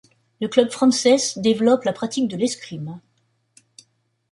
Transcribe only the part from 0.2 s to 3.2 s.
Le Club Francés développe la pratique de l'escrime.